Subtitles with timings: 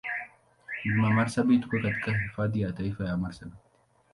[0.85, 3.53] Mlima Marsabit uko katika Hifadhi ya Taifa ya Marsabit.